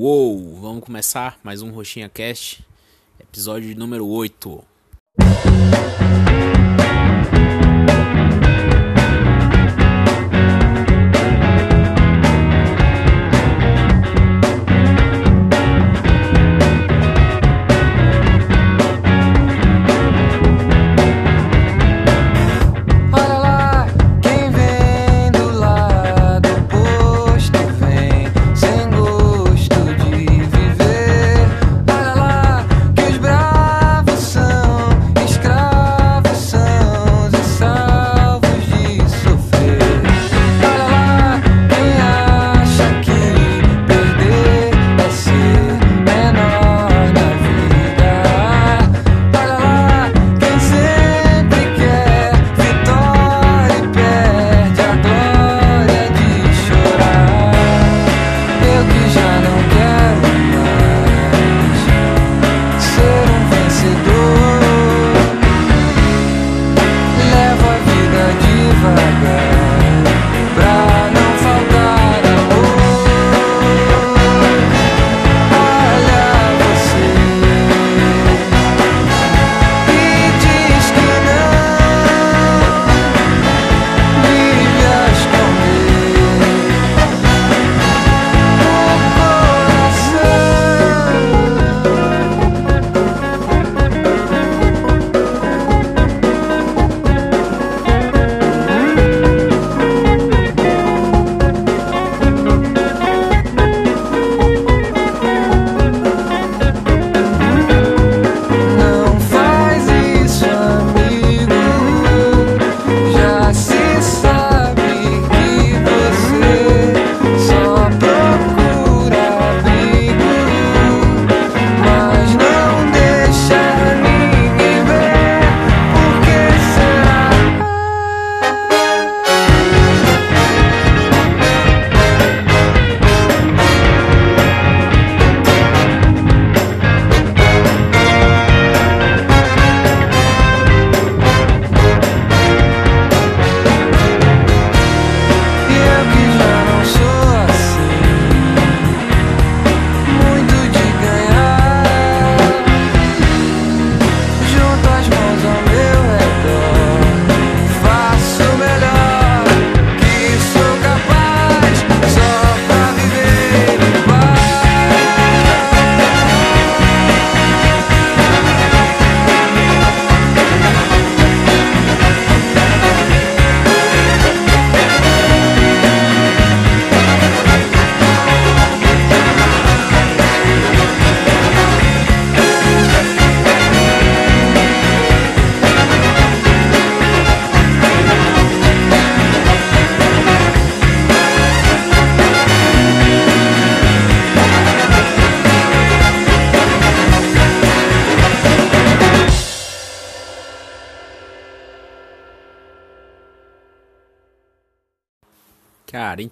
[0.00, 2.64] Uou, vamos começar mais um Roxinha Cast,
[3.18, 4.64] episódio número 8.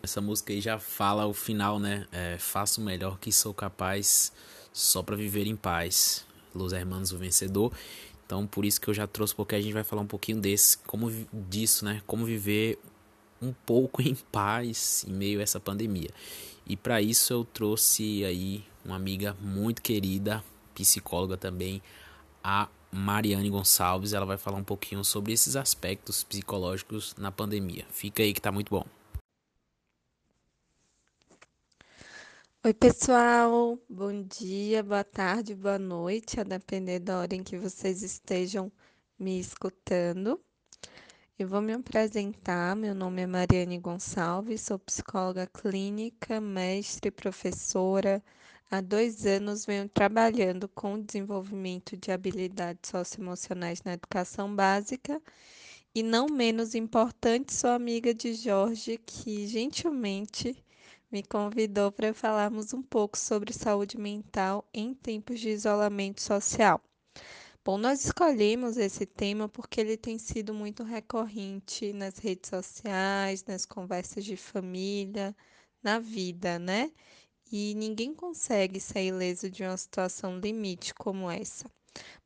[0.06, 2.06] Essa música aí já fala o final, né?
[2.10, 4.32] É, Faço o melhor que sou capaz
[4.72, 6.24] só para viver em paz.
[6.54, 7.72] Los Hermanos, o vencedor.
[8.24, 10.78] Então, por isso que eu já trouxe, porque a gente vai falar um pouquinho desse,
[10.78, 12.02] como disso, né?
[12.06, 12.78] Como viver
[13.42, 16.10] um pouco em paz em meio a essa pandemia.
[16.66, 20.42] E para isso eu trouxe aí uma amiga muito querida,
[20.74, 21.82] psicóloga também,
[22.42, 24.12] a Mariane Gonçalves.
[24.12, 27.84] Ela vai falar um pouquinho sobre esses aspectos psicológicos na pandemia.
[27.90, 28.84] Fica aí que tá muito bom.
[32.66, 33.78] Oi, pessoal.
[33.88, 38.72] Bom dia, boa tarde, boa noite, a depender da hora em que vocês estejam
[39.16, 40.40] me escutando.
[41.38, 42.74] Eu vou me apresentar.
[42.74, 48.20] Meu nome é Mariane Gonçalves, sou psicóloga clínica, mestre, professora.
[48.68, 55.22] Há dois anos venho trabalhando com o desenvolvimento de habilidades socioemocionais na educação básica.
[55.94, 60.65] E não menos importante, sou amiga de Jorge, que gentilmente
[61.16, 66.78] me convidou para falarmos um pouco sobre saúde mental em tempos de isolamento social.
[67.64, 73.64] Bom, nós escolhemos esse tema porque ele tem sido muito recorrente nas redes sociais, nas
[73.64, 75.34] conversas de família,
[75.82, 76.92] na vida, né?
[77.50, 81.64] E ninguém consegue sair ileso de uma situação limite como essa.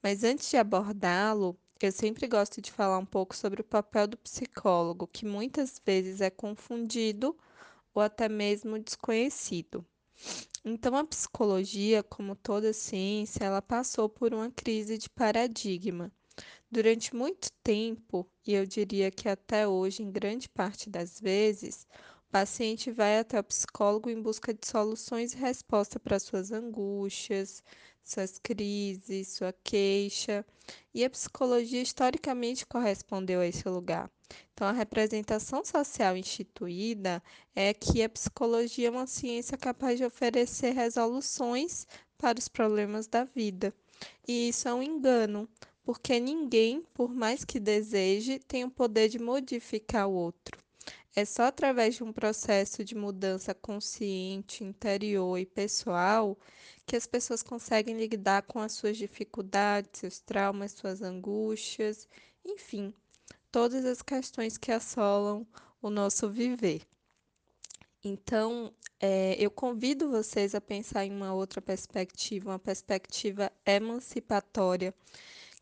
[0.03, 4.17] Mas antes de abordá-lo, eu sempre gosto de falar um pouco sobre o papel do
[4.17, 7.37] psicólogo, que muitas vezes é confundido
[7.95, 9.85] ou até mesmo desconhecido.
[10.65, 16.13] Então, a psicologia, como toda ciência, ela passou por uma crise de paradigma.
[16.71, 21.87] Durante muito tempo, e eu diria que até hoje, em grande parte das vezes,
[22.29, 27.63] o paciente vai até o psicólogo em busca de soluções e resposta para suas angústias,
[28.05, 30.45] suas crises, sua queixa,
[30.95, 34.11] e a psicologia historicamente correspondeu a esse lugar.
[34.53, 37.23] Então, a representação social instituída
[37.55, 41.87] é que a psicologia é uma ciência capaz de oferecer resoluções
[42.19, 43.75] para os problemas da vida.
[44.27, 45.49] E isso é um engano,
[45.83, 50.59] porque ninguém, por mais que deseje, tem o poder de modificar o outro.
[51.17, 56.39] É só através de um processo de mudança consciente, interior e pessoal
[56.87, 62.09] que as pessoas conseguem lidar com as suas dificuldades, seus traumas, suas angústias,
[62.45, 62.95] enfim,
[63.51, 65.47] todas as questões que assolam
[65.83, 66.83] o nosso viver.
[68.03, 74.95] Então, é, eu convido vocês a pensar em uma outra perspectiva, uma perspectiva emancipatória,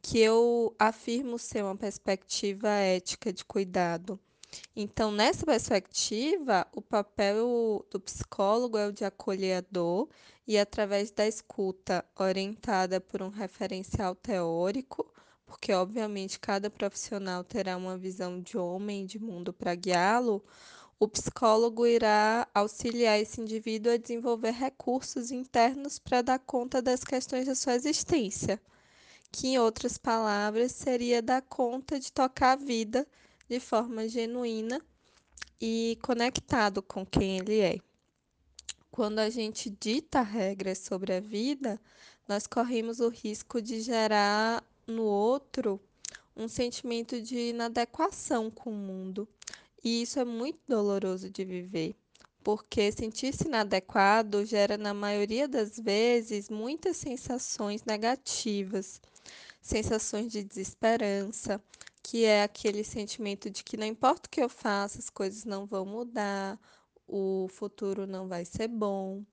[0.00, 4.20] que eu afirmo ser uma perspectiva ética de cuidado.
[4.75, 10.08] Então, nessa perspectiva, o papel do psicólogo é o de acolher a dor
[10.46, 15.12] e, através da escuta orientada por um referencial teórico,
[15.49, 20.45] porque obviamente cada profissional terá uma visão de homem de mundo para guiá-lo,
[21.00, 27.47] o psicólogo irá auxiliar esse indivíduo a desenvolver recursos internos para dar conta das questões
[27.47, 28.61] da sua existência,
[29.33, 33.06] que, em outras palavras, seria dar conta de tocar a vida
[33.49, 34.83] de forma genuína
[35.61, 37.79] e conectado com quem ele é.
[38.91, 41.81] Quando a gente dita regras sobre a vida,
[42.27, 45.81] nós corremos o risco de gerar no outro
[46.35, 49.29] um sentimento de inadequação com o mundo.
[49.82, 51.94] E isso é muito doloroso de viver,
[52.43, 59.00] porque sentir-se inadequado gera, na maioria das vezes, muitas sensações negativas,
[59.61, 61.62] sensações de desesperança,
[62.02, 65.67] que é aquele sentimento de que não importa o que eu faça, as coisas não
[65.67, 66.58] vão mudar,
[67.06, 69.25] o futuro não vai ser bom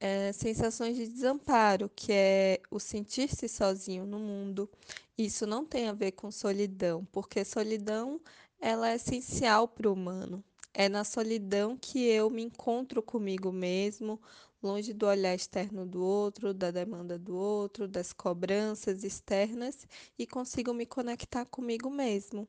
[0.00, 4.68] é, sensações de desamparo, que é o sentir-se sozinho no mundo.
[5.16, 8.20] Isso não tem a ver com solidão, porque solidão
[8.60, 10.42] ela é essencial para o humano.
[10.72, 14.20] É na solidão que eu me encontro comigo mesmo,
[14.62, 19.86] longe do olhar externo do outro, da demanda do outro, das cobranças externas
[20.18, 22.48] e consigo me conectar comigo mesmo.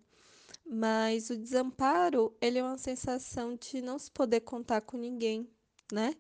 [0.66, 5.48] Mas o desamparo, ele é uma sensação de não se poder contar com ninguém,
[5.92, 6.16] né?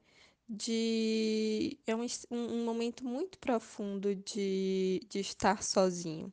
[0.52, 6.32] De é um, um momento muito profundo de, de estar sozinho.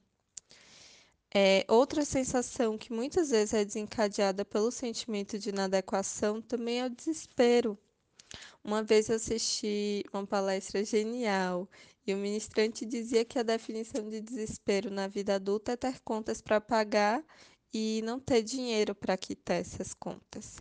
[1.32, 6.90] É, outra sensação que muitas vezes é desencadeada pelo sentimento de inadequação também é o
[6.90, 7.78] desespero.
[8.64, 11.68] Uma vez eu assisti uma palestra genial
[12.06, 16.40] e o ministrante dizia que a definição de desespero na vida adulta é ter contas
[16.40, 17.24] para pagar
[17.72, 20.56] e não ter dinheiro para quitar essas contas.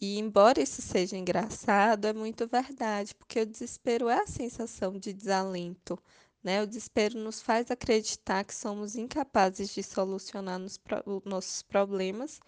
[0.00, 5.12] E embora isso seja engraçado, é muito verdade, porque o desespero é a sensação de
[5.12, 5.98] desalento,
[6.42, 6.62] né?
[6.62, 10.80] O desespero nos faz acreditar que somos incapazes de solucionar nos
[11.26, 12.40] nossos problemas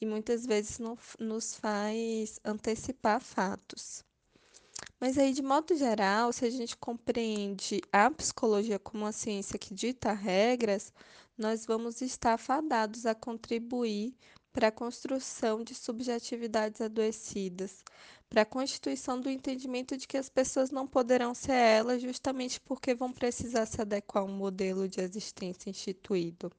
[0.00, 0.78] e muitas vezes
[1.18, 4.04] nos faz antecipar fatos.
[5.00, 9.74] Mas aí, de modo geral, se a gente compreende a psicologia como uma ciência que
[9.74, 10.92] dita regras,
[11.36, 14.14] nós vamos estar fadados a contribuir
[14.52, 17.82] para a construção de subjetividades adoecidas,
[18.28, 22.94] para a constituição do entendimento de que as pessoas não poderão ser elas justamente porque
[22.94, 26.50] vão precisar se adequar a um modelo de existência instituído.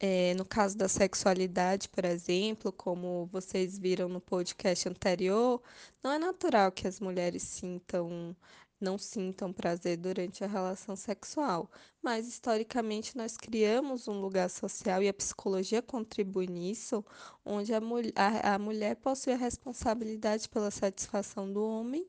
[0.00, 5.60] É, no caso da sexualidade, por exemplo, como vocês viram no podcast anterior,
[6.02, 8.36] não é natural que as mulheres sintam
[8.80, 11.70] não sintam prazer durante a relação sexual,
[12.02, 17.04] mas historicamente nós criamos um lugar social e a psicologia contribui nisso,
[17.44, 22.06] onde a, mul a, a mulher possui a responsabilidade pela satisfação do homem,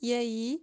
[0.00, 0.62] e aí,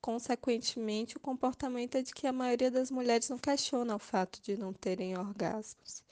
[0.00, 4.56] consequentemente, o comportamento é de que a maioria das mulheres não questiona o fato de
[4.56, 6.02] não terem orgasmos.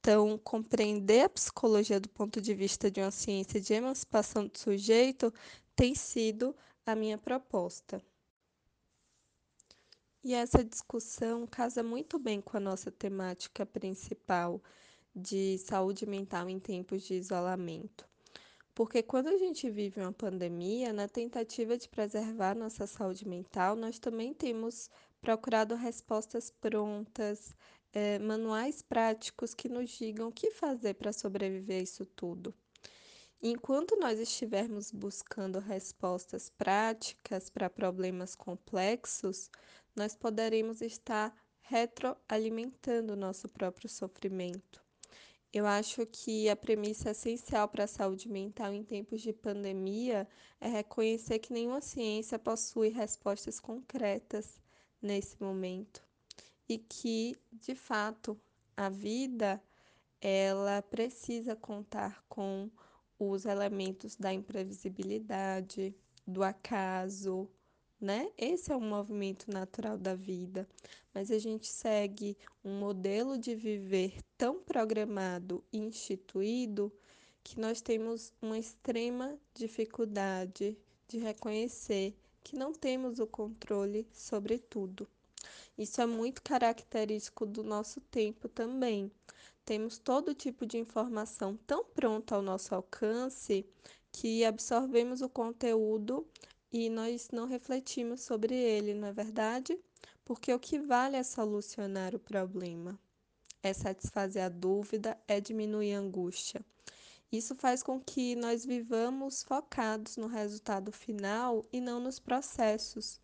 [0.00, 5.32] Então, compreender a psicologia do ponto de vista de uma ciência de emancipação do sujeito
[5.76, 8.02] tem sido a minha proposta.
[10.24, 14.62] E essa discussão casa muito bem com a nossa temática principal
[15.14, 18.08] de saúde mental em tempos de isolamento.
[18.72, 23.98] Porque quando a gente vive uma pandemia, na tentativa de preservar nossa saúde mental, nós
[23.98, 24.88] também temos
[25.20, 27.54] procurado respostas prontas,
[27.92, 32.54] eh, manuais práticos que nos digam o que fazer para sobreviver a isso tudo.
[33.42, 39.50] Enquanto nós estivermos buscando respostas práticas para problemas complexos,
[39.94, 44.82] nós poderemos estar retroalimentando o nosso próprio sofrimento.
[45.52, 50.26] Eu acho que a premissa essencial para a saúde mental em tempos de pandemia
[50.58, 54.62] é reconhecer que nenhuma ciência possui respostas concretas
[55.00, 56.02] nesse momento
[56.66, 58.40] e que, de fato,
[58.74, 59.62] a vida
[60.22, 62.70] ela precisa contar com
[63.18, 65.94] os elementos da imprevisibilidade,
[66.26, 67.50] do acaso,
[68.02, 68.28] né?
[68.36, 70.68] Esse é um movimento natural da vida,
[71.14, 76.92] mas a gente segue um modelo de viver tão programado e instituído
[77.44, 85.06] que nós temos uma extrema dificuldade de reconhecer que não temos o controle sobre tudo.
[85.78, 89.12] Isso é muito característico do nosso tempo também.
[89.64, 93.64] Temos todo tipo de informação tão pronta ao nosso alcance
[94.10, 96.26] que absorvemos o conteúdo
[96.72, 99.78] e nós não refletimos sobre ele, não é verdade?
[100.24, 102.98] Porque o que vale é solucionar o problema,
[103.62, 106.64] é satisfazer a dúvida, é diminuir a angústia.
[107.30, 113.20] Isso faz com que nós vivamos focados no resultado final e não nos processos.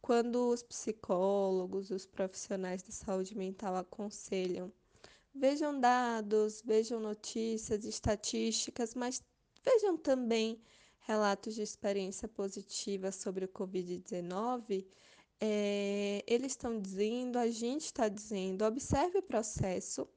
[0.00, 4.72] Quando os psicólogos, os profissionais de saúde mental aconselham,
[5.34, 9.22] vejam dados, vejam notícias, estatísticas, mas
[9.64, 10.60] vejam também
[11.02, 14.86] relatos de experiência positiva sobre o Covid-19,
[15.40, 20.08] é, eles estão dizendo, a gente está dizendo, observe o processo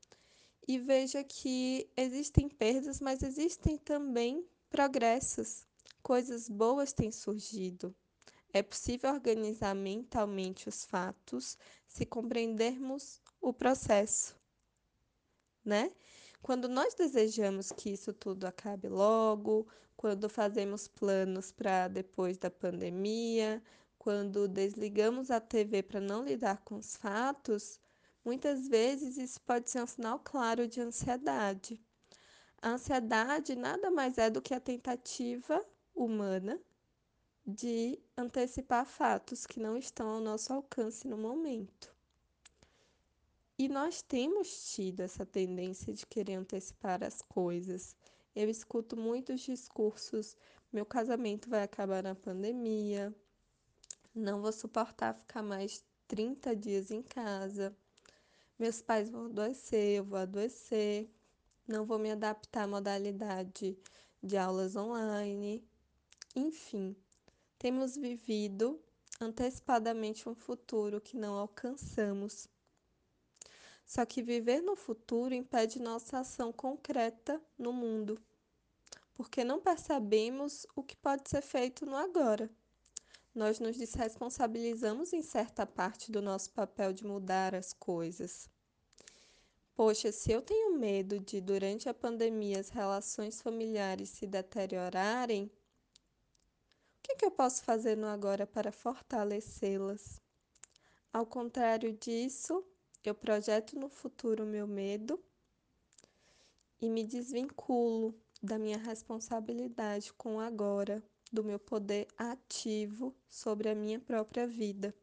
[0.67, 5.65] e veja que existem perdas, mas existem também progressos,
[6.03, 7.93] coisas boas têm surgido.
[8.53, 14.35] É possível organizar mentalmente os fatos se compreendermos o processo,
[15.63, 15.91] né?
[16.45, 23.63] Quando nós desejamos que isso tudo acabe logo, quando fazemos planos para depois da pandemia,
[23.97, 27.79] quando desligamos a TV para não lidar com os fatos,
[28.23, 31.83] muitas vezes isso pode ser um sinal claro de ansiedade.
[32.61, 36.61] A ansiedade nada mais é do que a tentativa humana
[37.43, 41.94] de antecipar fatos que não estão ao nosso alcance no momento.
[43.57, 47.95] E nós temos tido essa tendência de querer antecipar as coisas.
[48.35, 50.35] Eu escuto muitos discursos:
[50.73, 53.15] meu casamento vai acabar na pandemia,
[54.13, 57.75] não vou suportar ficar mais 30 dias em casa.
[58.57, 61.09] Meus pais vão adoecer, eu vou adoecer.
[61.67, 63.77] Não vou me adaptar à modalidade
[64.23, 65.61] de aulas online.
[66.35, 66.95] Enfim,
[67.57, 68.79] temos vivido
[69.19, 72.47] antecipadamente um futuro que não alcançamos.
[73.85, 78.19] Só que viver no futuro impede nossa ação concreta no mundo,
[79.13, 82.49] porque não percebemos o que pode ser feito no agora
[83.35, 88.49] nós nos desresponsabilizamos em certa parte do nosso papel de mudar as coisas.
[89.75, 95.49] Poxa, se eu tenho medo de, durante a pandemia, as relações familiares se deteriorarem, o
[97.03, 100.21] que, que eu posso fazer no agora para fortalecê-las?
[101.11, 102.63] Ao contrário disso,
[103.09, 105.19] eu projeto no futuro o meu medo
[106.81, 113.75] e me desvinculo da minha responsabilidade com o agora do meu poder ativo sobre a
[113.75, 114.93] minha própria vida.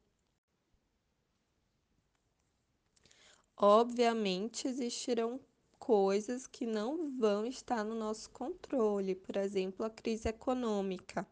[3.57, 5.41] Obviamente, existirão
[5.79, 11.27] coisas que não vão estar no nosso controle, por exemplo, a crise econômica.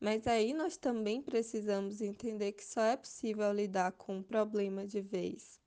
[0.00, 5.00] Mas aí nós também precisamos entender que só é possível lidar com um problema de
[5.00, 5.63] vez.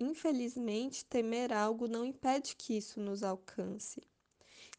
[0.00, 4.00] Infelizmente, temer algo não impede que isso nos alcance.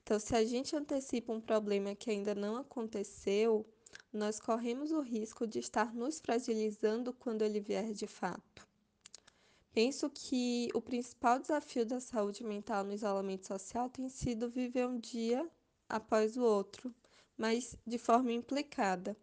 [0.01, 3.65] Então, se a gente antecipa um problema que ainda não aconteceu,
[4.13, 8.67] nós corremos o risco de estar nos fragilizando quando ele vier de fato.
[9.73, 14.99] Penso que o principal desafio da saúde mental no isolamento social tem sido viver um
[14.99, 15.47] dia
[15.87, 16.93] após o outro,
[17.37, 19.15] mas de forma implicada.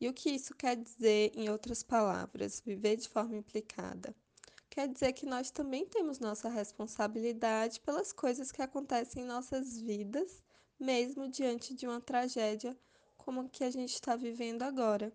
[0.00, 4.14] E o que isso quer dizer, em outras palavras, viver de forma implicada?
[4.78, 10.40] Quer dizer que nós também temos nossa responsabilidade pelas coisas que acontecem em nossas vidas,
[10.78, 12.78] mesmo diante de uma tragédia
[13.16, 15.12] como a que a gente está vivendo agora.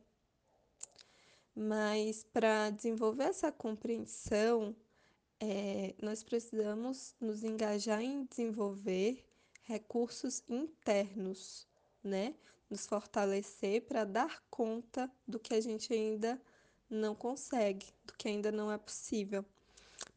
[1.55, 4.75] Mas para desenvolver essa compreensão,
[5.39, 9.24] é, nós precisamos nos engajar em desenvolver
[9.62, 11.65] recursos internos,
[12.03, 12.36] né?
[12.70, 16.38] Nos fortalecer para dar conta do que a gente ainda
[16.93, 19.45] não consegue, do que ainda não é possível.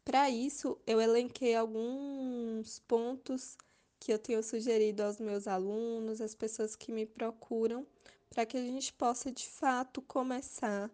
[0.03, 3.57] Para isso, eu elenquei alguns pontos
[3.99, 7.85] que eu tenho sugerido aos meus alunos, às pessoas que me procuram,
[8.29, 10.89] para que a gente possa de fato começar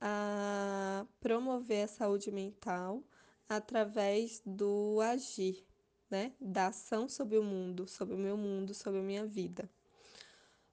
[0.00, 3.02] a promover a saúde mental
[3.48, 5.64] através do agir,
[6.10, 6.32] né?
[6.40, 9.68] Da ação sobre o mundo, sobre o meu mundo, sobre a minha vida.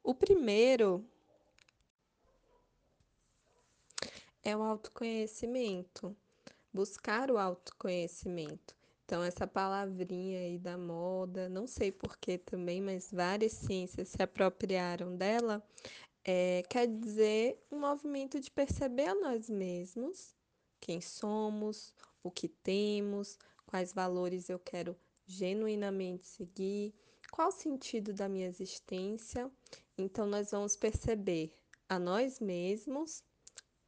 [0.04, 1.06] O primeiro
[4.44, 6.16] é o autoconhecimento,
[6.74, 8.76] buscar o autoconhecimento.
[9.06, 15.16] Então, essa palavrinha aí da moda, não sei porquê também, mas várias ciências se apropriaram
[15.16, 15.66] dela,
[16.24, 20.36] é, quer dizer um movimento de perceber a nós mesmos,
[20.80, 21.92] quem somos,
[22.22, 26.94] o que temos, quais valores eu quero genuinamente seguir,
[27.32, 29.52] qual o sentido da minha existência.
[29.98, 31.52] Então, nós vamos perceber
[31.88, 33.24] a nós mesmos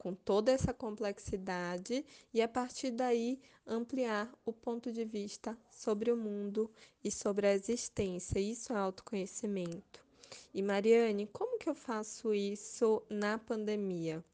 [0.02, 2.04] com toda essa complexidade
[2.34, 6.72] e a partir daí ampliar o ponto de vista sobre o mundo
[7.04, 8.40] e sobre a existência.
[8.40, 10.04] Isso é autoconhecimento.
[10.52, 14.26] E Mariane, como que eu faço isso na pandemia?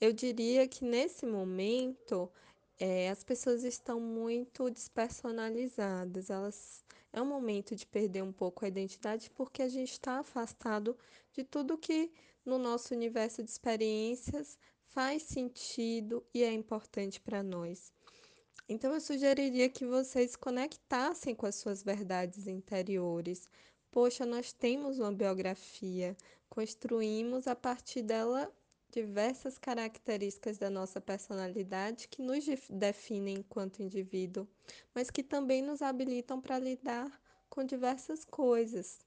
[0.00, 2.30] Eu diria que nesse momento
[2.78, 8.68] é, as pessoas estão muito despersonalizadas, elas é um momento de perder um pouco a
[8.68, 10.96] identidade porque a gente está afastado
[11.32, 12.12] de tudo que
[12.44, 14.56] no nosso universo de experiências
[14.96, 17.92] faz sentido e é importante para nós.
[18.66, 23.46] Então, eu sugeriria que vocês conectassem com as suas verdades interiores.
[23.90, 26.16] Poxa, nós temos uma biografia,
[26.48, 28.50] construímos a partir dela
[28.90, 34.48] diversas características da nossa personalidade que nos definem enquanto indivíduo,
[34.94, 39.05] mas que também nos habilitam para lidar com diversas coisas.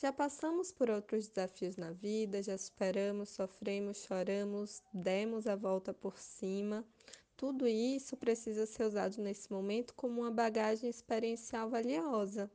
[0.00, 6.16] Já passamos por outros desafios na vida, já superamos, sofremos, choramos, demos a volta por
[6.20, 6.86] cima.
[7.36, 12.48] Tudo isso precisa ser usado nesse momento como uma bagagem experiencial valiosa.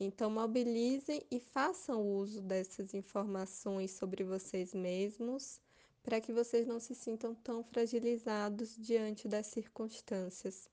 [0.00, 5.60] Então, mobilizem e façam uso dessas informações sobre vocês mesmos
[6.02, 10.68] para que vocês não se sintam tão fragilizados diante das circunstâncias.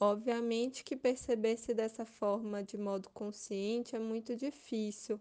[0.00, 5.20] Obviamente que perceber-se dessa forma de modo consciente é muito difícil.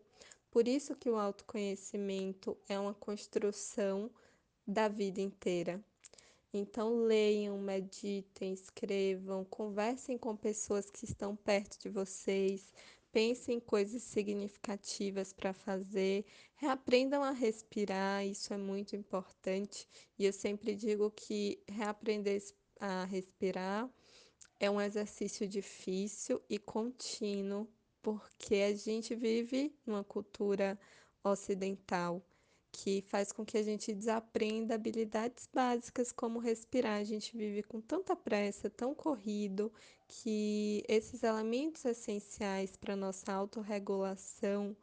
[0.52, 4.12] Por isso que o autoconhecimento é uma construção
[4.68, 5.84] da vida inteira.
[6.54, 12.72] Então leiam, meditem, escrevam, conversem com pessoas que estão perto de vocês,
[13.12, 16.24] pensem em coisas significativas para fazer,
[16.56, 19.88] reaprendam a respirar, isso é muito importante.
[20.20, 22.42] E eu sempre digo que reaprender
[22.80, 23.90] a respirar
[24.60, 27.68] é um exercício difícil e contínuo,
[28.02, 30.80] porque a gente vive numa cultura
[31.24, 32.22] ocidental
[32.72, 37.00] que faz com que a gente desaprenda habilidades básicas como respirar.
[37.00, 39.72] A gente vive com tanta pressa, tão corrido,
[40.08, 44.76] que esses elementos essenciais para nossa autorregulação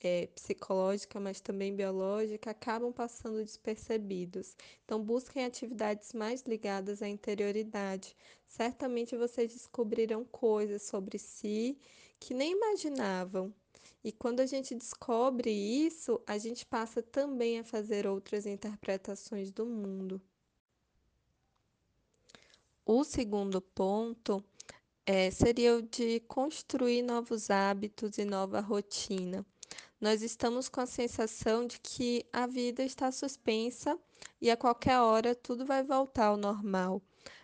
[0.00, 4.56] é, psicológica, mas também biológica, acabam passando despercebidos.
[4.84, 8.16] Então, busquem atividades mais ligadas à interioridade.
[8.46, 11.78] Certamente vocês descobrirão coisas sobre si
[12.20, 13.52] que nem imaginavam.
[14.04, 19.66] E quando a gente descobre isso, a gente passa também a fazer outras interpretações do
[19.66, 20.20] mundo.
[22.84, 24.44] O segundo ponto
[25.04, 29.44] é, seria o de construir novos hábitos e nova rotina
[30.00, 33.98] nós estamos com a sensação de que a vida está suspensa
[34.40, 37.02] e a qualquer hora tudo vai voltar ao normal.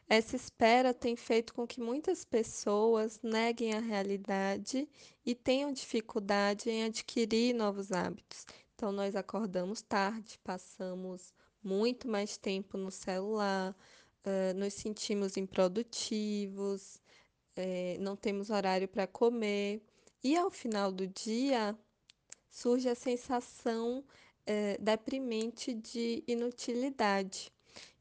[0.08, 4.86] Essa espera tem feito com que muitas pessoas neguem a realidade
[5.24, 8.44] e tenham dificuldade em adquirir novos hábitos.
[8.74, 13.74] Então, nós acordamos tarde, passamos muito mais tempo no celular,
[14.26, 16.96] uh, nos sentimos improdutivos,
[17.56, 19.80] uh, não temos horário para comer.
[20.22, 21.78] E ao final do dia,
[22.52, 24.04] surge a sensação
[24.46, 27.50] é, deprimente de inutilidade.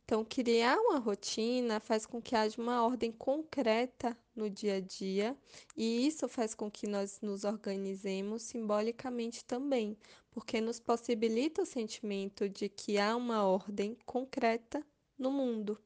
[0.03, 5.37] Então, criar uma rotina faz com que haja uma ordem concreta no dia a dia,
[5.75, 9.95] e isso faz com que nós nos organizemos simbolicamente também,
[10.29, 14.85] porque nos possibilita o sentimento de que há uma ordem concreta
[15.17, 15.79] no mundo.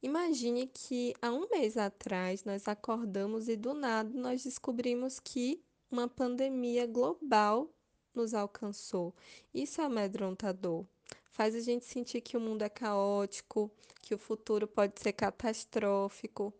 [0.00, 5.60] Imagine que há um mês atrás nós acordamos e do nada nós descobrimos que
[5.92, 7.68] uma pandemia global
[8.14, 9.14] nos alcançou.
[9.52, 10.84] Isso é amedrontador.
[11.30, 16.52] Faz a gente sentir que o mundo é caótico, que o futuro pode ser catastrófico.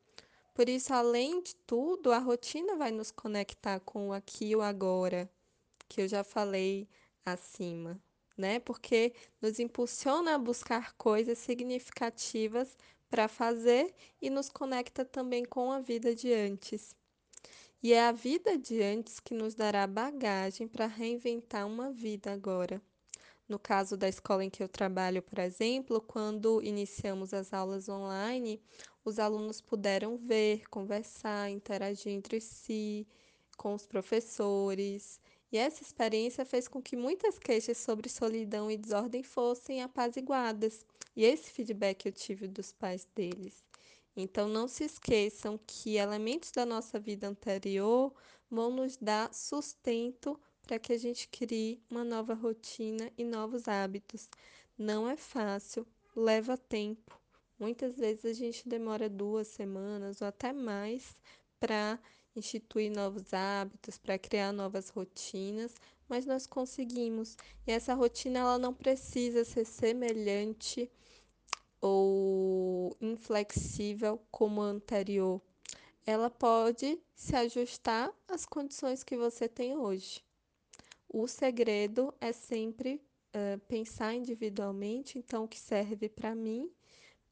[0.54, 4.60] Por isso, além de tudo, a rotina vai nos conectar com o aqui e o
[4.60, 5.30] agora,
[5.88, 6.86] que eu já falei
[7.24, 7.98] acima,
[8.36, 8.60] né?
[8.60, 12.76] Porque nos impulsiona a buscar coisas significativas
[13.10, 16.94] para fazer e nos conecta também com a vida de antes.
[17.82, 22.80] E é a vida de antes que nos dará bagagem para reinventar uma vida agora.
[23.48, 28.62] No caso da escola em que eu trabalho, por exemplo, quando iniciamos as aulas online,
[29.04, 33.04] os alunos puderam ver, conversar, interagir entre si,
[33.56, 35.20] com os professores.
[35.50, 40.86] E essa experiência fez com que muitas queixas sobre solidão e desordem fossem apaziguadas.
[41.16, 43.71] E esse feedback eu tive dos pais deles.
[44.16, 48.12] Então, não se esqueçam que elementos da nossa vida anterior
[48.50, 54.28] vão nos dar sustento para que a gente crie uma nova rotina e novos hábitos.
[54.76, 57.18] Não é fácil, leva tempo.
[57.58, 61.16] Muitas vezes a gente demora duas semanas ou até mais
[61.58, 61.98] para
[62.34, 65.74] instituir novos hábitos, para criar novas rotinas,
[66.08, 67.36] mas nós conseguimos.
[67.66, 70.90] E essa rotina ela não precisa ser semelhante
[71.82, 75.42] ou inflexível como a anterior.
[76.06, 80.24] Ela pode se ajustar às condições que você tem hoje.
[81.08, 83.02] O segredo é sempre
[83.34, 86.70] uh, pensar individualmente, então, o que serve para mim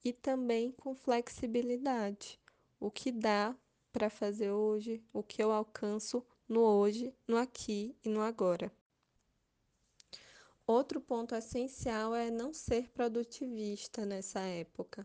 [0.04, 2.38] e também com flexibilidade.
[2.78, 3.56] O que dá
[3.92, 8.72] para fazer hoje, o que eu alcanço no hoje, no aqui e no agora.
[10.70, 15.04] Outro ponto essencial é não ser produtivista nessa época.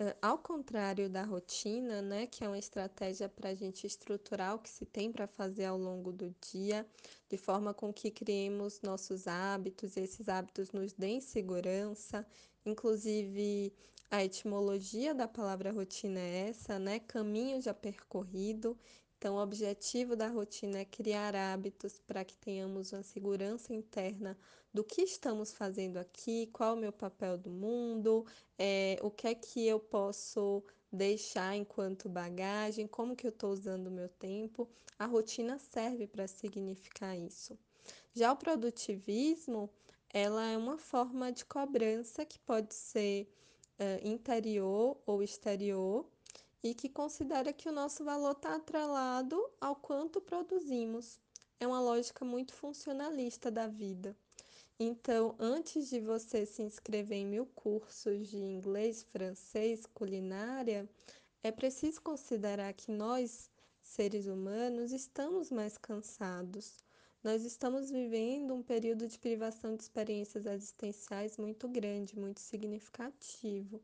[0.00, 4.58] Uh, ao contrário da rotina, né, que é uma estratégia para a gente estruturar o
[4.58, 6.86] que se tem para fazer ao longo do dia,
[7.28, 12.26] de forma com que criemos nossos hábitos e esses hábitos nos deem segurança.
[12.64, 13.74] Inclusive,
[14.10, 16.98] a etimologia da palavra rotina é essa, né?
[16.98, 18.74] Caminho já percorrido.
[19.24, 24.36] Então, o objetivo da rotina é criar hábitos para que tenhamos uma segurança interna
[24.70, 28.26] do que estamos fazendo aqui, qual é o meu papel do mundo,
[28.58, 33.86] é, o que é que eu posso deixar enquanto bagagem, como que eu estou usando
[33.86, 34.68] o meu tempo.
[34.98, 37.58] A rotina serve para significar isso.
[38.12, 39.70] Já o produtivismo,
[40.10, 43.26] ela é uma forma de cobrança que pode ser
[43.80, 46.06] uh, interior ou exterior,
[46.64, 51.20] e que considera que o nosso valor está atrelado ao quanto produzimos.
[51.60, 54.16] É uma lógica muito funcionalista da vida.
[54.80, 60.88] Então, antes de você se inscrever em mil cursos de inglês, francês, culinária,
[61.42, 63.50] é preciso considerar que nós,
[63.82, 66.78] seres humanos, estamos mais cansados.
[67.22, 73.82] Nós estamos vivendo um período de privação de experiências existenciais muito grande, muito significativo.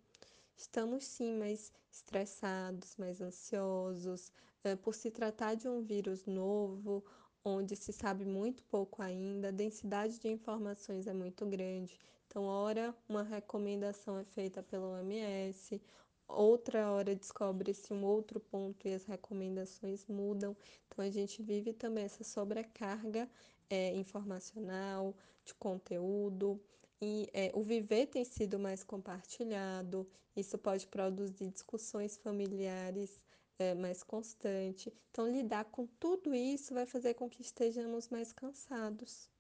[0.61, 4.31] Estamos sim mais estressados, mais ansiosos,
[4.63, 7.03] é, por se tratar de um vírus novo,
[7.43, 11.99] onde se sabe muito pouco ainda, a densidade de informações é muito grande.
[12.27, 15.81] Então, ora uma recomendação é feita pela OMS,
[16.29, 20.55] outra hora descobre-se um outro ponto e as recomendações mudam.
[20.87, 23.27] Então, a gente vive também essa sobrecarga
[23.71, 26.61] é, informacional, de conteúdo.
[27.03, 33.19] E é, o viver tem sido mais compartilhado, isso pode produzir discussões familiares
[33.59, 34.93] é, mais constantes.
[35.11, 39.31] Então, lidar com tudo isso vai fazer com que estejamos mais cansados.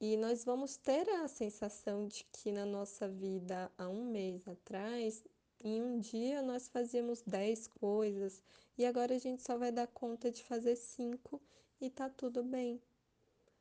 [0.00, 5.24] E nós vamos ter a sensação de que na nossa vida há um mês atrás,
[5.60, 8.40] em um dia nós fazíamos 10 coisas
[8.76, 11.42] e agora a gente só vai dar conta de fazer 5
[11.80, 12.80] e tá tudo bem.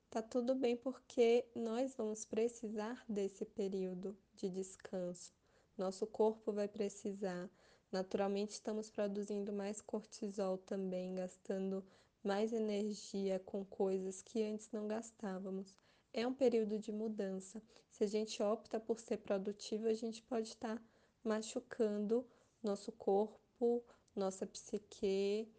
[0.09, 5.33] Tá tudo bem porque nós vamos precisar desse período de descanso.
[5.77, 7.49] Nosso corpo vai precisar.
[7.91, 11.85] Naturalmente, estamos produzindo mais cortisol também, gastando
[12.23, 15.77] mais energia com coisas que antes não gastávamos.
[16.13, 17.61] É um período de mudança.
[17.91, 20.81] Se a gente opta por ser produtivo, a gente pode estar
[21.21, 22.25] machucando
[22.63, 23.83] nosso corpo,
[24.15, 25.51] nossa psique,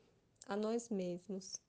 [0.46, 1.60] a nós mesmos.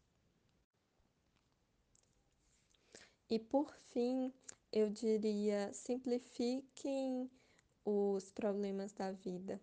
[3.29, 4.33] E por fim,
[4.71, 7.29] eu diria: simplifiquem
[7.85, 9.61] os problemas da vida.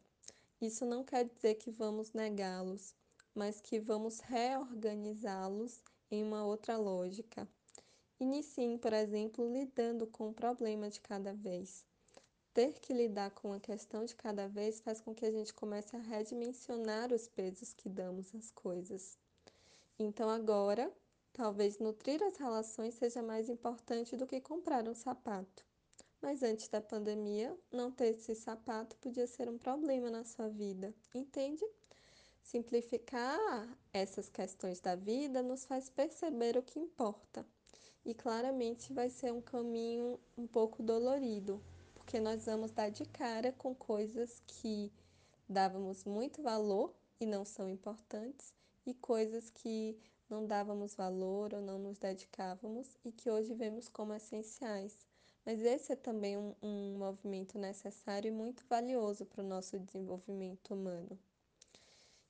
[0.61, 2.95] Isso não quer dizer que vamos negá-los,
[3.35, 7.49] mas que vamos reorganizá-los em uma outra lógica.
[8.19, 11.85] Iniciem, por exemplo, lidando com o problema de cada vez.
[12.55, 15.95] Ter que lidar com a questão de cada vez faz com que a gente comece
[15.95, 19.19] a redimensionar os pesos que damos às coisas.
[19.99, 20.91] Então, agora,
[21.37, 25.67] Talvez nutrir as relações seja mais importante do que comprar um sapato.
[26.19, 30.95] Mas antes da pandemia, não ter esse sapato podia ser um problema na sua vida,
[31.15, 31.63] entende?
[32.43, 37.47] Simplificar essas questões da vida nos faz perceber o que importa.
[38.03, 43.53] E claramente vai ser um caminho um pouco dolorido, porque nós vamos dar de cara
[43.53, 44.91] com coisas que
[45.47, 48.55] dávamos muito valor e não são importantes,
[48.87, 54.15] e coisas que não dávamos valor ou não nos dedicávamos e que hoje vemos como
[54.15, 54.97] essenciais.
[55.45, 60.75] Mas esse é também um, um movimento necessário e muito valioso para o nosso desenvolvimento
[60.75, 61.19] humano.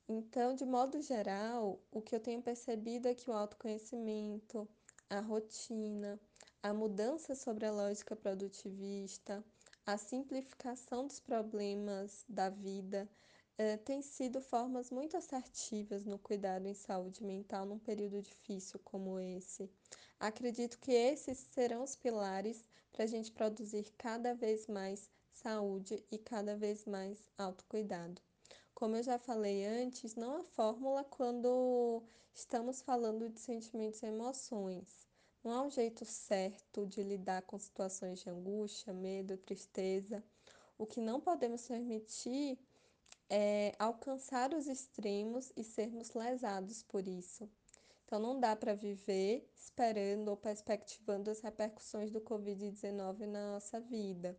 [0.07, 4.67] Então, de modo geral, o que eu tenho percebido é que o autoconhecimento,
[5.09, 6.19] a rotina,
[6.63, 9.43] a mudança sobre a lógica produtivista,
[9.85, 13.09] a simplificação dos problemas da vida
[13.57, 19.19] eh, têm sido formas muito assertivas no cuidado em saúde mental num período difícil como
[19.19, 19.69] esse.
[20.19, 26.17] Acredito que esses serão os pilares para a gente produzir cada vez mais saúde e
[26.17, 28.21] cada vez mais autocuidado.
[28.73, 35.07] Como eu já falei antes, não há fórmula quando estamos falando de sentimentos e emoções.
[35.43, 40.23] Não há um jeito certo de lidar com situações de angústia, medo, tristeza.
[40.77, 42.59] O que não podemos permitir
[43.29, 47.49] é alcançar os extremos e sermos lesados por isso.
[48.05, 54.37] Então, não dá para viver esperando ou perspectivando as repercussões do Covid-19 na nossa vida.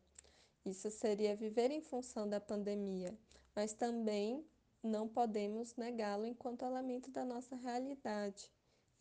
[0.64, 3.16] Isso seria viver em função da pandemia
[3.59, 4.46] mas também
[4.81, 8.48] não podemos negá-lo enquanto elemento da nossa realidade.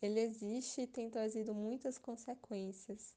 [0.02, 3.14] Ele existe e tem trazido muitas consequências.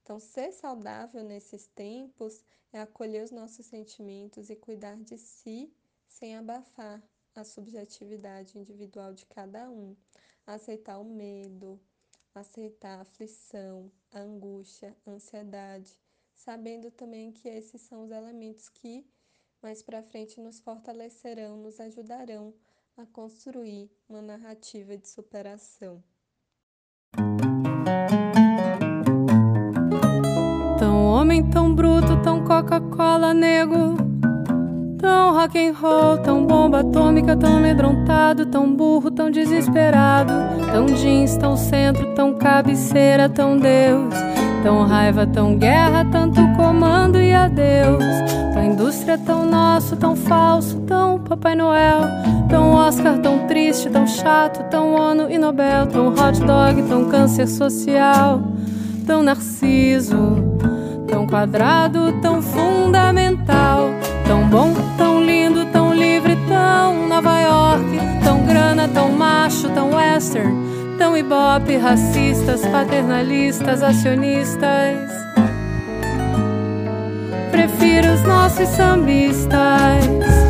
[0.00, 5.68] Então, ser saudável nesses tempos é acolher os nossos sentimentos e cuidar de si
[6.14, 7.02] sem abafar
[7.34, 9.96] a subjetividade individual de cada um.
[10.46, 11.80] Aceitar o medo,
[12.34, 15.98] aceitar a aflição, a angústia, a ansiedade,
[16.32, 19.04] sabendo também que esses são os elementos que
[19.62, 22.54] mais para frente nos fortalecerão, nos ajudarão
[22.96, 26.04] a construir uma narrativa de superação.
[30.78, 34.03] Tão homem, tão bruto, tão Coca-Cola, nego.
[35.04, 40.32] Tão rock and roll, tão bomba atômica, tão amedrontado, tão burro, tão desesperado.
[40.72, 44.14] Tão jeans, tão centro, tão cabeceira, tão Deus.
[44.62, 48.02] Tão raiva, tão guerra, tanto comando e adeus.
[48.54, 52.00] Tão indústria, tão nosso, tão falso, tão Papai Noel.
[52.48, 55.86] Tão Oscar, tão triste, tão chato, tão ONU e Nobel.
[55.86, 58.40] Tão hot dog, tão câncer social,
[59.06, 60.42] tão narciso.
[61.06, 63.90] Tão quadrado, tão fundamental.
[64.26, 67.84] Tão bom, tão lindo, tão livre, tão Nova York.
[68.22, 70.96] Tão grana, tão macho, tão western.
[70.98, 75.24] Tão ibope, racistas, paternalistas, acionistas
[77.54, 80.43] prefiro os nossos sambistas.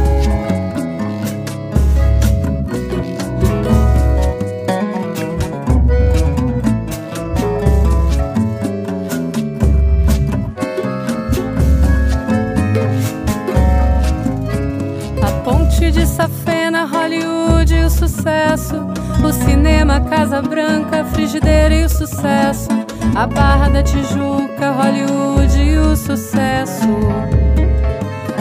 [16.15, 18.77] Safena, Hollywood e o sucesso.
[19.21, 22.69] O cinema, Casa Branca, Frigideira e o sucesso.
[23.17, 26.87] A Barra da Tijuca, Hollywood e o sucesso.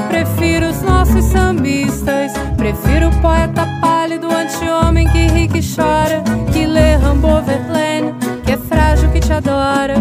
[0.07, 2.33] Prefiro os nossos sambistas.
[2.57, 6.23] Prefiro o poeta pálido, anti-homem que ri que chora.
[6.51, 8.13] Que lê Rambo Verlaine,
[8.45, 9.95] que é frágil, que te adora.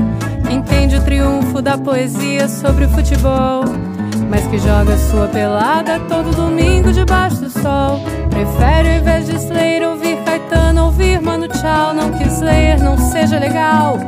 [0.46, 3.64] Que entende o triunfo da poesia sobre o futebol.
[4.32, 8.00] Mas que joga sua pelada todo domingo debaixo do sol.
[8.30, 11.92] Prefere ao invés de Slayer ouvir Caetano, ouvir Mano Tchau.
[11.92, 13.98] Não que Slayer não seja legal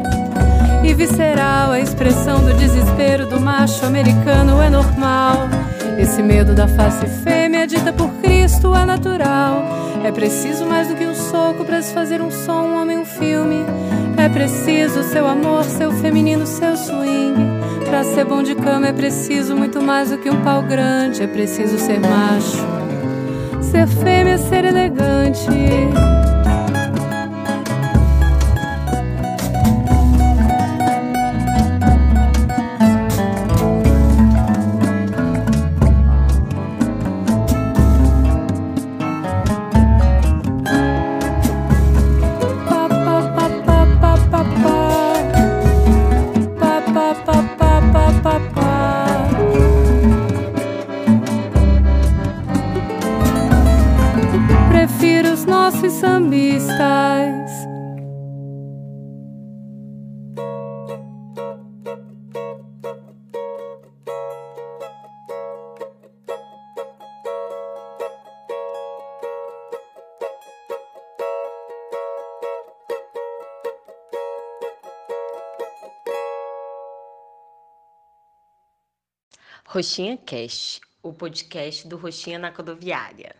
[0.82, 1.72] e visceral.
[1.72, 5.46] A expressão do desespero do macho americano é normal.
[5.98, 9.62] Esse medo da face fêmea, dita por Cristo, é natural.
[10.02, 13.04] É preciso mais do que um soco para se fazer um som, um homem, um
[13.04, 13.66] filme.
[14.16, 17.63] É preciso seu amor, seu feminino, seu swing.
[17.94, 21.22] Pra ser bom de cama é preciso muito mais do que um pau grande.
[21.22, 22.58] É preciso ser macho,
[23.62, 25.48] ser fêmea, ser elegante.
[79.74, 83.34] Roxinha Cast, o podcast do Roxinha na Rodoviária.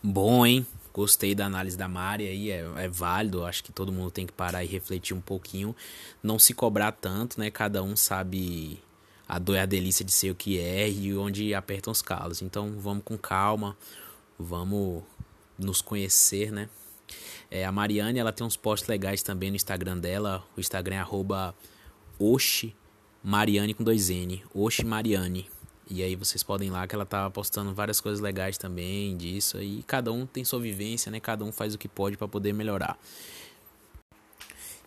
[0.00, 0.64] Bom, hein?
[0.94, 3.44] Gostei da análise da Mari aí, é, é válido.
[3.44, 5.74] Acho que todo mundo tem que parar e refletir um pouquinho.
[6.22, 7.50] Não se cobrar tanto, né?
[7.50, 8.80] Cada um sabe
[9.28, 12.40] a dor e a delícia de ser o que é e onde apertam os calos.
[12.40, 13.76] Então vamos com calma,
[14.38, 15.02] vamos
[15.58, 16.68] nos conhecer, né?
[17.50, 20.44] É, a Mariane, ela tem uns posts legais também no Instagram dela.
[20.56, 21.52] O Instagram é arroba
[22.16, 22.76] Oxi
[23.22, 24.42] Mariane com dois N.
[24.54, 25.48] Oxi Mariane.
[25.90, 29.60] E aí vocês podem ir lá que ela tá postando várias coisas legais também disso.
[29.60, 31.18] E cada um tem sua vivência, né?
[31.18, 32.98] Cada um faz o que pode para poder melhorar.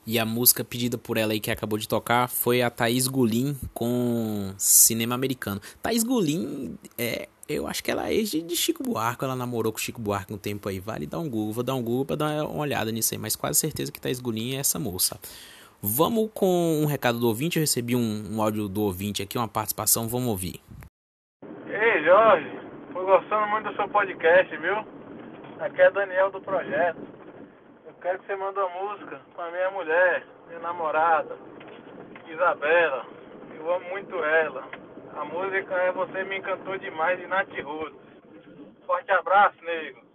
[0.06, 3.56] E a música pedida por ela aí que acabou de tocar foi a Thaís Gulin
[3.74, 5.62] com Cinema Americano.
[5.82, 9.78] Thaís Gulin, é, eu acho que ela é ex de Chico Buarque, ela namorou com
[9.78, 10.80] Chico Buarque um tempo aí.
[10.80, 13.36] Vale dar um Google, vou dar um Google pra dar uma olhada nisso aí, mas
[13.36, 15.20] quase certeza que Thaís Gulin é essa moça.
[15.84, 19.48] Vamos com um recado do ouvinte, eu recebi um, um áudio do ouvinte aqui, uma
[19.48, 20.62] participação, vamos ouvir.
[21.66, 22.52] Ei, Jorge,
[22.94, 24.78] tô gostando muito do seu podcast, viu?
[25.60, 27.02] Aqui é Daniel do projeto.
[27.88, 31.36] Eu quero que você mande uma música pra minha mulher, minha namorada,
[32.28, 33.04] Isabela.
[33.58, 34.64] Eu amo muito ela.
[35.16, 37.98] A música é Você Me Encantou Demais de Nath Roots.
[38.86, 40.11] Forte abraço, nego.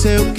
[0.00, 0.32] Por isso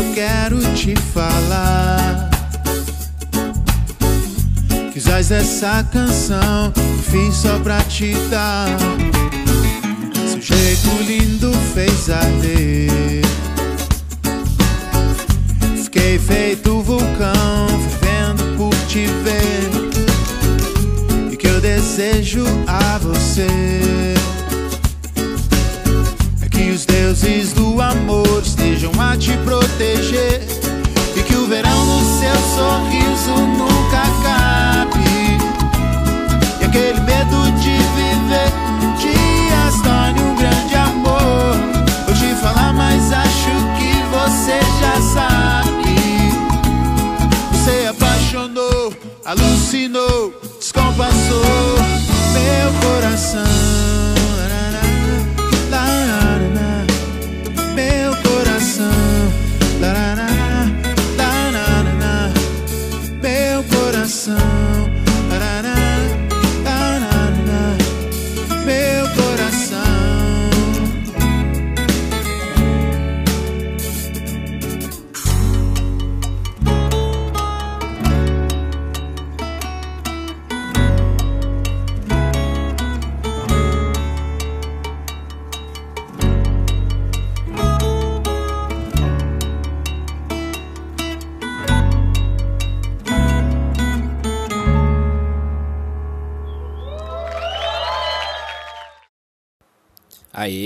[0.00, 2.30] eu quero te falar.
[4.92, 6.72] Quizás essa canção
[7.10, 8.78] fiz só pra te dar.
[10.26, 13.22] Seu jeito lindo fez arder.
[15.84, 19.70] Fiquei feito vulcão, vivendo por te ver.
[21.32, 24.10] E que eu desejo a você
[26.72, 27.69] os deuses do
[29.20, 30.09] te proteger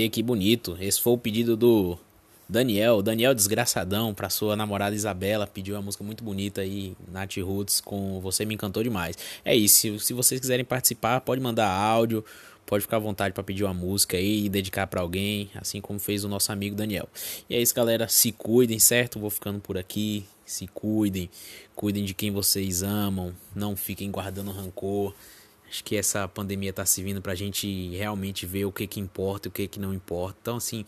[0.09, 0.77] Que bonito.
[0.79, 1.97] Esse foi o pedido do
[2.47, 5.47] Daniel, Daniel Desgraçadão, para sua namorada Isabela.
[5.47, 9.17] Pediu uma música muito bonita aí, Nath Roots, com Você Me Encantou Demais.
[9.43, 12.23] É isso, se, se vocês quiserem participar, pode mandar áudio,
[12.65, 15.99] pode ficar à vontade para pedir uma música aí e dedicar para alguém, assim como
[15.99, 17.09] fez o nosso amigo Daniel.
[17.49, 18.07] E é isso, galera.
[18.07, 19.19] Se cuidem, certo?
[19.19, 20.25] Vou ficando por aqui.
[20.45, 21.27] Se cuidem,
[21.75, 25.11] cuidem de quem vocês amam, não fiquem guardando rancor.
[25.69, 29.47] Acho que essa pandemia está servindo para a gente realmente ver o que que importa
[29.47, 30.37] e o que que não importa.
[30.41, 30.85] Então, assim,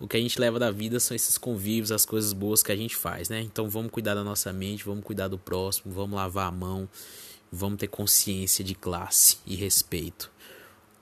[0.00, 2.76] o que a gente leva da vida são esses convívios, as coisas boas que a
[2.76, 3.40] gente faz, né?
[3.40, 6.88] Então, vamos cuidar da nossa mente, vamos cuidar do próximo, vamos lavar a mão,
[7.52, 10.30] vamos ter consciência de classe e respeito.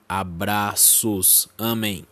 [0.07, 1.47] Abraços.
[1.57, 2.05] Amém.